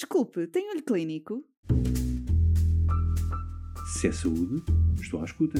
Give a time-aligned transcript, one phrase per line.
[0.00, 1.44] Desculpe, tem olho clínico?
[3.92, 4.64] Se é saúde,
[4.98, 5.58] estou à escuta.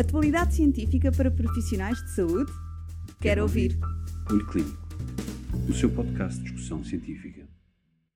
[0.00, 2.50] Atualidade científica para profissionais de saúde?
[3.20, 3.78] Quero ouvir.
[4.30, 4.78] Olho Clínico,
[5.68, 7.46] o seu podcast de discussão científica.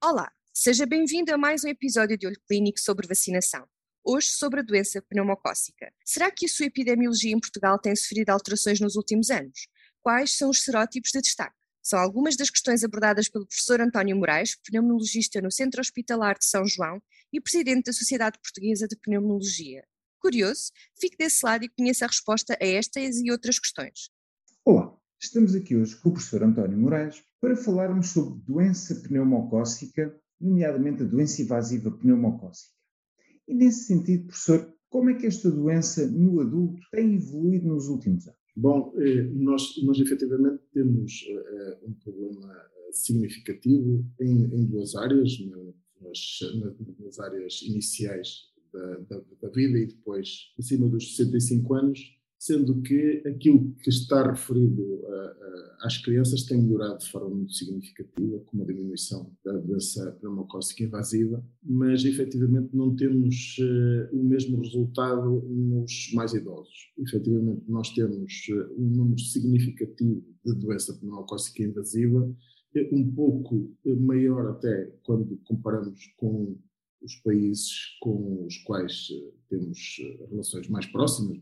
[0.03, 3.69] Olá, seja bem-vindo a mais um episódio de Olho Clínico sobre vacinação.
[4.03, 5.93] Hoje sobre a doença pneumocócica.
[6.03, 9.69] Será que a sua epidemiologia em Portugal tem sofrido alterações nos últimos anos?
[10.01, 11.60] Quais são os serótipos de destaque?
[11.83, 16.67] São algumas das questões abordadas pelo professor António Moraes, pneumologista no Centro Hospitalar de São
[16.67, 17.03] João
[17.33, 19.83] e presidente da Sociedade Portuguesa de Pneumologia.
[20.21, 20.71] Curioso?
[21.01, 24.11] Fique desse lado e conheça a resposta a estas e outras questões.
[24.63, 31.03] Olá, estamos aqui hoje com o professor António Moraes para falarmos sobre doença pneumocócica, nomeadamente
[31.03, 32.75] a doença invasiva pneumocócica.
[33.49, 38.29] E nesse sentido, professor, como é que esta doença no adulto tem evoluído nos últimos
[38.29, 38.40] anos?
[38.57, 45.39] Bom, eh, nós, nós efetivamente temos eh, um problema significativo em, em duas áreas,
[46.01, 46.39] nas,
[46.99, 53.23] nas áreas iniciais da, da, da, vida e depois acima dos 65 anos, sendo que
[53.27, 58.57] aquilo que está referido a, a, às crianças tem melhorado de forma muito significativa, com
[58.57, 66.13] uma diminuição da doença pneumocócica invasiva, mas efetivamente não temos uh, o mesmo resultado nos
[66.15, 66.91] mais idosos.
[66.97, 72.35] Efetivamente, nós temos uh, um número significativo de doença pneumocócica invasiva,
[72.75, 76.57] eh, um pouco maior até quando comparamos com
[77.03, 79.09] os países com os quais
[79.49, 79.97] temos
[80.31, 81.39] relações mais próximas?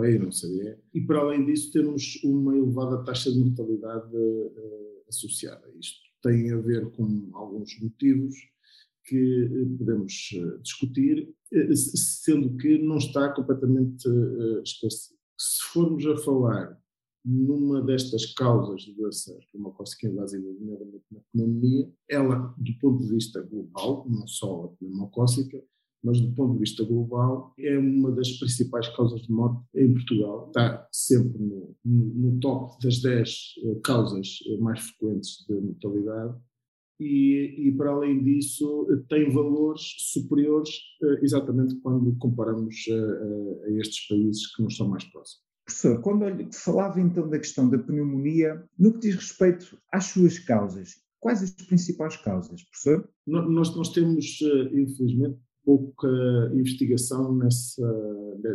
[0.00, 5.66] Europeia, não sei e para além disso temos uma elevada taxa de mortalidade uh, associada
[5.66, 6.00] a isto.
[6.22, 8.34] Tem a ver com alguns motivos
[9.04, 11.32] que uh, podemos uh, discutir,
[11.74, 14.08] sendo que não está completamente
[14.64, 15.18] esclarecido.
[15.38, 16.78] Se formos a falar
[17.24, 23.42] numa destas causas de doença pneumocócica invasiva, nomeadamente na pneumonia, ela, do ponto de vista
[23.42, 25.62] global, não só a pneumocócica,
[26.02, 30.46] mas do ponto de vista global é uma das principais causas de morte em Portugal.
[30.48, 36.34] Está sempre no, no, no top das 10 eh, causas eh, mais frequentes de mortalidade
[36.98, 40.70] e, e, para além disso tem valores superiores
[41.02, 45.44] eh, exatamente quando comparamos a, a, estes países que nos são mais próximos.
[45.64, 50.96] Professor, quando falava então da questão da pneumonia, no que diz respeito às suas causas,
[51.20, 53.08] quais as principais causas, professor?
[53.26, 54.40] Nós, nós temos,
[54.72, 56.08] infelizmente, pouca
[56.54, 57.86] investigação nessa,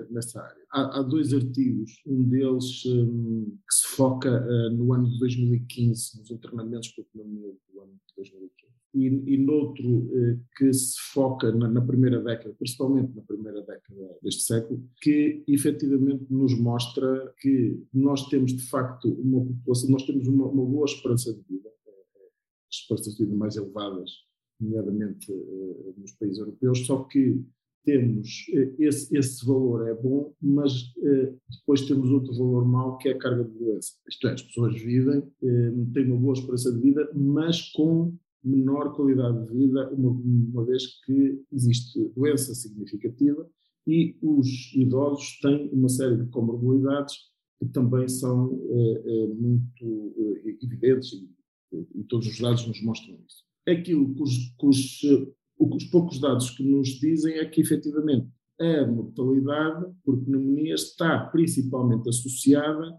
[0.09, 0.63] nessa área.
[0.71, 6.19] Há, há dois artigos, um deles um, que se foca uh, no ano de 2015,
[6.19, 11.51] nos internamentos por pneumonia do ano de 2015, e, e noutro uh, que se foca
[11.51, 17.81] na, na, primeira década, principalmente na primeira década deste século, que efetivamente nos mostra que
[17.93, 22.31] nós temos de facto uma população, nós temos uma, uma boa esperança de vida, uh,
[22.71, 24.25] esperanças de vida mais elevadas
[24.59, 27.43] nomeadamente uh, nos países europeus, só que
[27.83, 33.09] temos uh, esse, esse valor é bom, mas uh, depois temos outro valor mau que
[33.09, 33.93] é a carga de doença.
[34.07, 35.23] Isto é, as pessoas vivem,
[35.93, 41.01] têm uma boa esperança de vida, mas com menor qualidade de vida, uma, uma vez
[41.03, 43.47] que existe doença significativa
[43.87, 47.15] e os idosos têm uma série de comorbilidades
[47.59, 48.49] que também são
[49.35, 50.15] muito
[50.61, 51.13] evidentes
[51.71, 55.01] e, e todos os dados nos mostram isso aquilo que os, que os,
[55.59, 58.27] os poucos dados que nos dizem é que, efetivamente,
[58.59, 62.97] a mortalidade por pneumonia está principalmente associada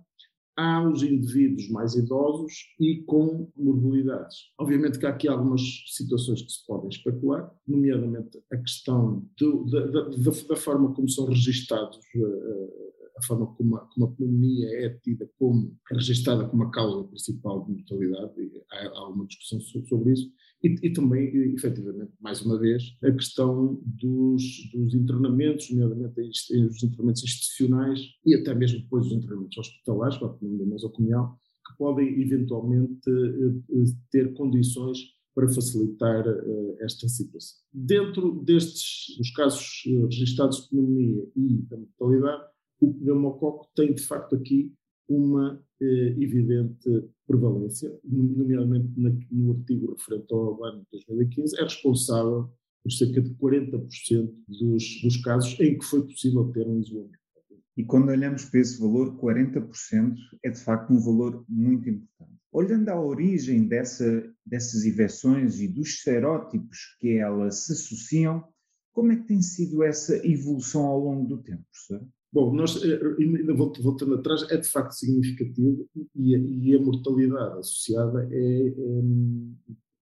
[0.56, 4.36] aos indivíduos mais idosos e com morbilidades.
[4.58, 9.86] Obviamente que há aqui algumas situações que se podem especular, nomeadamente a questão do, da,
[9.86, 10.08] da,
[10.48, 12.86] da, forma como são registados uh,
[13.18, 17.08] a forma como a, como a pneumonia é tida como, é registada como a causa
[17.08, 20.30] principal de mortalidade, há, há uma discussão sobre isso,
[20.62, 27.22] e, e, também, efetivamente, mais uma vez, a questão dos, dos internamentos, nomeadamente os internamentos
[27.22, 33.08] institucionais e até mesmo depois os internamentos hospitalares, para a pneumonia nosocomial, que podem eventualmente
[33.08, 34.98] eh, eh, ter condições
[35.34, 37.58] para facilitar uh, esta situação.
[37.70, 42.42] Dentro destes, dos casos registados de pneumonia e da mortalidade,
[42.80, 44.72] o pneumococo tem de facto aqui
[45.08, 46.88] uma eh, evidente
[47.26, 48.88] prevalência, nomeadamente
[49.30, 52.50] no artigo referente ao ano de 2015, é responsável
[52.82, 57.18] por cerca de 40% dos, dos casos em que foi possível ter um isolamento.
[57.76, 62.40] E quando olhamos para esse valor, 40% é de facto um valor muito importante.
[62.50, 68.44] Olhando à origem dessa, dessas inversões e dos serótipos que elas se associam,
[68.94, 72.08] como é que tem sido essa evolução ao longo do tempo, professor?
[72.36, 77.60] Bom, nós, eh, ainda voltando atrás, é de facto significativo e a, e a mortalidade
[77.60, 79.02] associada é, é,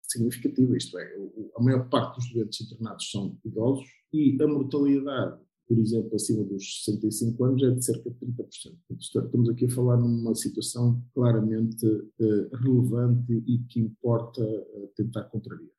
[0.03, 1.11] significativa, isto é,
[1.57, 6.83] a maior parte dos doentes internados são idosos e a mortalidade, por exemplo, acima dos
[6.83, 8.77] 65 anos é de cerca de 30%.
[8.99, 15.71] Estamos aqui a falar numa situação claramente uh, relevante e que importa uh, tentar contrariar.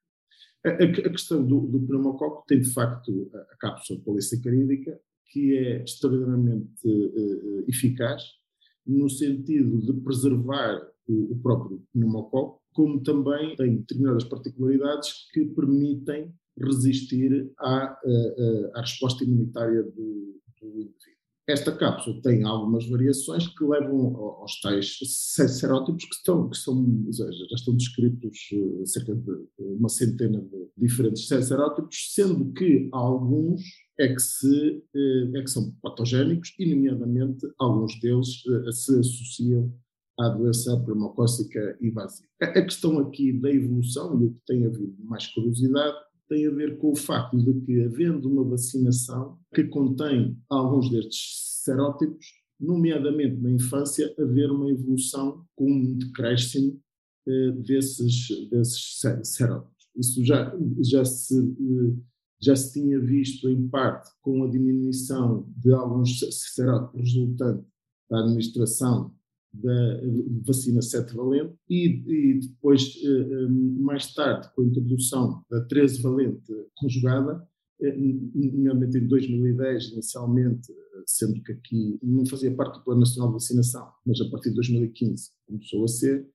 [0.66, 5.00] A, questão do, do pneumococo tem, de facto, a, a cápsula polissacarídica,
[5.30, 8.22] que é extraordinariamente uh, eficaz,
[8.86, 16.32] no sentido de preservar o, o próprio pneumococo, como também tem determinadas particularidades que permitem
[16.58, 17.98] resistir à, à,
[18.74, 20.94] à resposta imunitária do, do, indivíduo.
[21.48, 24.98] Esta cápsula tem algumas variações que levam aos tais
[25.58, 27.26] serótipos que, estão, que são, já
[27.56, 33.62] estão descritos eh, cerca de uma centena de diferentes serótipos, sendo que alguns
[34.00, 39.72] é que, se, eh, é que são patogénicos e, nomeadamente, alguns deles eh, se associam
[40.18, 42.28] à doença pneumocócica invasiva.
[42.40, 45.96] A questão aqui da evolução e o que tem havido mais curiosidade
[46.28, 51.60] tem a ver com o facto de que, havendo uma vacinação que contém alguns destes
[51.62, 52.26] serótipos,
[52.58, 56.80] nomeadamente na infância, haver uma evolução com um decréscimo
[57.28, 59.90] eh, desses, desses serótipos.
[59.96, 61.34] Isso já, já, se,
[62.42, 67.64] já se tinha visto, em parte, com a diminuição de alguns serótipos resultante
[68.08, 69.14] da administração
[69.52, 70.00] da
[70.46, 76.00] vacina 7 valente e, e depois, eh, eh, mais tarde, com a introdução da 13
[76.00, 77.46] valente conjugada,
[77.82, 77.96] eh,
[78.34, 80.72] nomeadamente em 2010, inicialmente,
[81.04, 84.54] sendo que aqui não fazia parte do Plano Nacional de Vacinação, mas a partir de
[84.56, 86.28] 2015 começou a ser,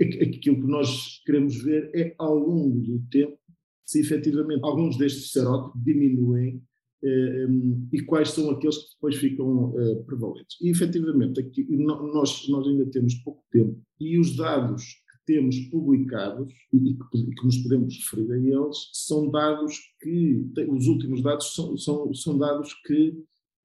[0.00, 3.38] aquilo que nós queremos ver é, ao longo do tempo,
[3.86, 6.60] se efetivamente alguns destes serótipos diminuem
[7.04, 7.46] eh,
[7.92, 10.56] e quais são aqueles que depois ficam uh, prevalentes.
[10.60, 16.52] E, efetivamente, aqui, nós, nós ainda temos pouco tempo e os dados que temos publicados
[16.72, 21.76] e que, que nos podemos referir a eles são dados que, os últimos dados são,
[21.76, 23.10] são, são dados que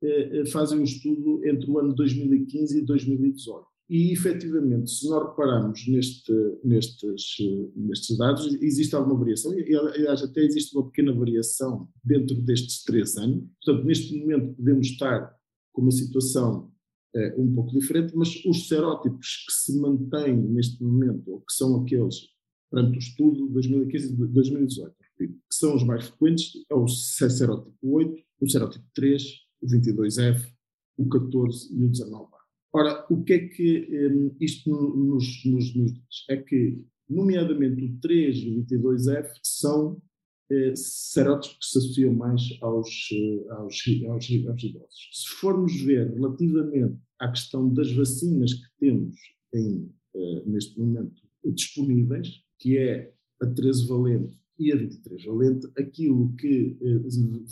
[0.04, 3.71] uh, fazem um estudo entre o ano 2015 e 2018.
[3.92, 6.32] E, efetivamente, se nós repararmos neste,
[6.64, 7.36] nestes,
[7.76, 13.18] nestes dados, existe alguma variação, e, aliás, até existe uma pequena variação dentro destes três
[13.18, 13.44] anos.
[13.62, 15.36] Portanto, neste momento podemos estar
[15.74, 16.72] com uma situação
[17.14, 21.82] eh, um pouco diferente, mas os serótipos que se mantêm neste momento, ou que são
[21.82, 22.30] aqueles,
[22.72, 27.76] perante o estudo 2015 e 2018, repito, que são os mais frequentes, é o serótipo
[27.82, 29.22] 8, o serótipo 3,
[29.62, 30.50] o 22F,
[30.96, 32.41] o 14 e o 19A.
[32.74, 36.26] Ora, o que é que um, isto nos, nos, nos, diz?
[36.30, 40.02] É que, nomeadamente, o 3 e o 22F são
[40.50, 43.76] eh, serótipos que se associam mais aos, eh, aos,
[44.08, 45.10] aos, aos, idosos.
[45.14, 49.16] Se formos ver relativamente à questão das vacinas que temos
[49.54, 52.28] em, eh, neste momento disponíveis,
[52.60, 57.00] que é a 13 valente e a 23 valente, aquilo que eh,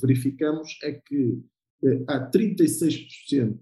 [0.01, 1.41] verificamos é que
[1.83, 3.57] eh, há 36%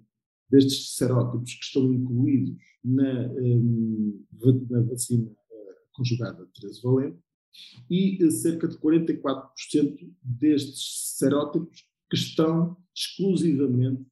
[0.50, 4.26] destes serótipos que estão incluídos na, um,
[4.70, 5.36] na vacina uh,
[5.92, 7.20] conjugada 13 valente
[7.90, 14.06] e uh, cerca de 44% destes serótipos que estão exclusivamente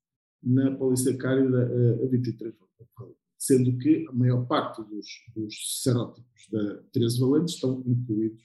[0.43, 1.71] na polissacárida
[2.03, 7.81] uh, 23 valente, sendo que a maior parte dos, dos serótipos da 13 valente estão
[7.85, 8.43] incluídos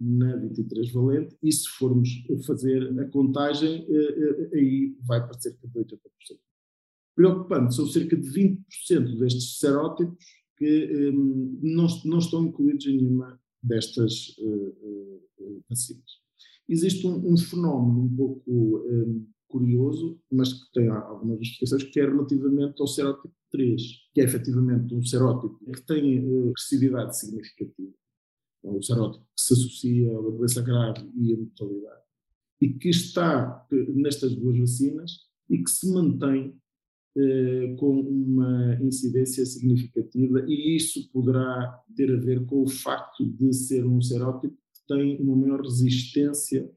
[0.00, 2.08] na 23 valente e se formos
[2.46, 3.84] fazer a contagem,
[4.54, 5.98] aí vai para cerca de 80%
[7.18, 10.24] preocupante são cerca de 20% destes serótipos
[10.56, 16.20] que um, não, não, estão incluídos em nenhuma destas uh, uh, vacinas.
[16.68, 22.04] Existe um, um, fenómeno um pouco um, curioso, mas que tem algumas justificações, que é
[22.04, 23.82] relativamente ao serótipo 3,
[24.14, 27.94] que é efetivamente um serótipo que tem uh, agressividade significativa.
[28.64, 32.02] É um serótipo que se associa à doença grave e à mortalidade.
[32.60, 35.12] E que está nestas duas vacinas
[35.50, 36.56] e que se mantém
[37.78, 43.84] com uma incidência significativa e isso poderá ter a ver com o facto de ser
[43.84, 46.70] um serótipo que tem uma maior resistência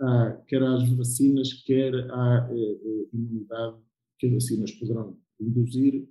[0.00, 3.76] a, quer às vacinas, quer à eh, eh, imunidade
[4.18, 6.08] que as vacinas poderão induzir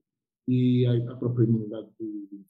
[0.48, 2.46] e à, à própria imunidade do, indivíduo.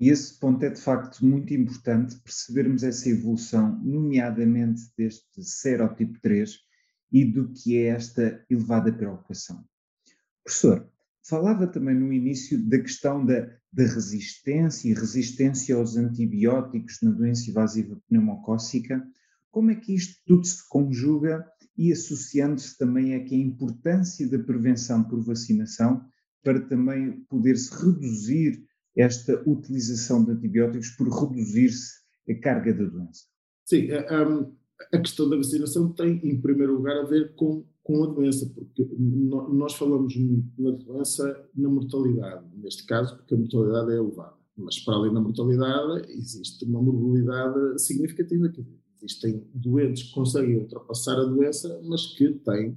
[0.00, 6.58] E esse ponto é de facto muito importante percebermos essa evolução, nomeadamente deste serótipo 3
[7.12, 9.64] e do que é esta elevada preocupação.
[10.44, 10.88] Professor,
[11.22, 17.50] falava também no início da questão da, da resistência e resistência aos antibióticos na doença
[17.50, 19.02] invasiva pneumocócica.
[19.50, 21.46] Como é que isto tudo se conjuga
[21.76, 26.04] e associando-se também aqui a importância da prevenção por vacinação
[26.42, 28.64] para também poder-se reduzir
[28.96, 33.24] esta utilização de antibióticos por reduzir-se a carga da doença?
[33.64, 34.22] Sim, a,
[34.92, 38.88] a questão da vacinação tem, em primeiro lugar, a ver com, com a doença, porque
[38.98, 40.14] nós falamos
[40.58, 44.34] na doença na mortalidade, neste caso, porque a mortalidade é elevada.
[44.56, 48.48] Mas para além da mortalidade, existe uma morbilidade significativa.
[48.48, 48.66] Dizer,
[49.02, 52.76] existem doentes que conseguem ultrapassar a doença, mas que têm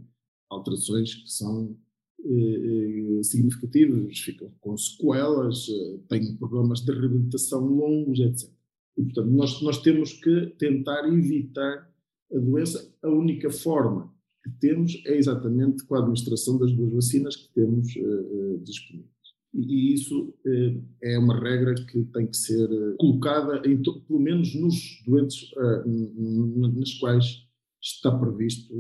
[0.50, 1.76] alterações que são
[2.24, 5.68] eh, eh, significativas, ficam com sequelas,
[6.08, 8.50] têm problemas de reabilitação longos, etc.
[8.98, 11.94] E, portanto, nós, nós temos que tentar evitar
[12.36, 12.94] a doença.
[13.02, 14.14] A única forma
[14.44, 19.10] que temos é exatamente com a administração das duas vacinas que temos uh, disponíveis.
[19.54, 25.02] E, e isso uh, é uma regra que tem que ser colocada, pelo menos nos
[25.08, 25.52] doentes
[25.86, 27.46] nas quais
[27.82, 28.74] está previsto,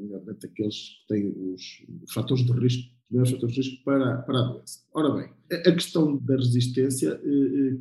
[0.00, 4.38] nomeadamente aqueles que têm os, fatores de risco, os maiores fatores de risco para, para
[4.38, 4.80] a doença.
[4.94, 7.20] Ora bem, a questão da resistência,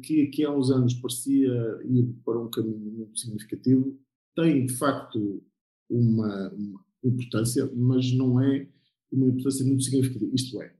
[0.03, 1.49] que aqui há uns anos parecia
[1.85, 3.97] ir para um caminho muito significativo,
[4.35, 5.43] tem de facto
[5.89, 8.67] uma, uma importância, mas não é
[9.11, 10.31] uma importância muito significativa.
[10.33, 10.73] Isto é,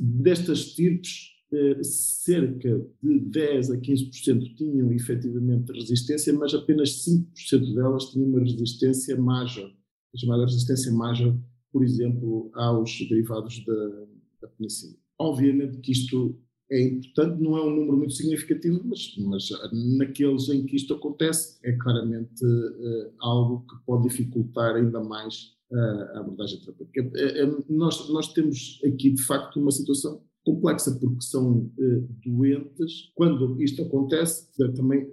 [0.00, 8.10] destas tipos, eh, cerca de 10 a 15% tinham efetivamente resistência, mas apenas 5% delas
[8.10, 9.72] tinham uma resistência major,
[10.16, 11.38] chamada resistência major,
[11.72, 14.06] por exemplo, aos derivados da,
[14.42, 14.98] da penicilina.
[15.18, 16.38] Obviamente que isto
[16.70, 19.48] é importante, não é um número muito significativo, mas, mas
[19.96, 26.16] naqueles em que isto acontece é claramente uh, algo que pode dificultar ainda mais uh,
[26.16, 27.02] a abordagem terapêutica.
[27.04, 31.70] Uh, nós, nós temos aqui, de facto, uma situação complexa, porque são
[32.24, 35.06] doentes, quando isto acontece, também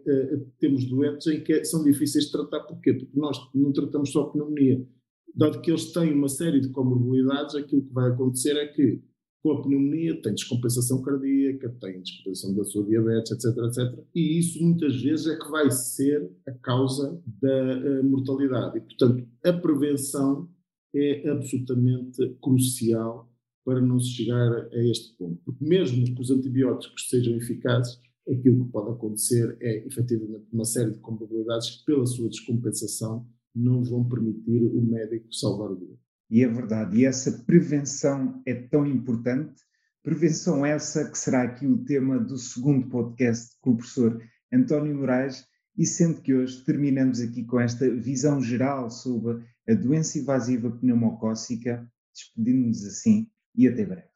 [0.59, 2.93] temos doentes em que são difíceis de tratar, porquê?
[2.93, 4.87] Porque nós não tratamos só pneumonia.
[5.35, 9.01] Dado que eles têm uma série de comorbilidades, aquilo que vai acontecer é que
[9.45, 14.03] com a pneumonia tem descompensação cardíaca, tem descompensação da sua diabetes, etc, etc.
[14.15, 18.79] E isso muitas vezes é que vai ser a causa da uh, mortalidade.
[18.79, 20.49] E, portanto, a prevenção
[20.95, 23.31] é absolutamente crucial
[23.63, 25.39] para não se chegar a este ponto.
[25.45, 30.89] Porque mesmo que os antibióticos sejam eficazes, aquilo que pode acontecer é efetivamente uma série
[30.89, 36.04] de comorbilidades que, pela sua descompensação, não vão permitir o médico salvar o doente.
[36.29, 39.61] E é verdade, e essa prevenção é tão importante,
[40.03, 44.19] prevenção essa que será aqui o tema do segundo podcast com o professor
[44.51, 45.45] António Moraes,
[45.77, 51.85] e sendo que hoje terminamos aqui com esta visão geral sobre a doença invasiva pneumocócica,
[52.13, 54.07] despedimos-nos assim e até breve.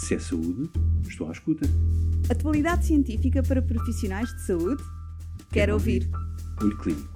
[0.00, 0.70] Se é saúde,
[1.08, 1.66] estou à escuta.
[2.30, 4.82] Atualidade científica para profissionais de saúde?
[4.82, 6.02] Quero, Quero ouvir.
[6.04, 6.62] ouvir.
[6.62, 7.15] Olho Clínico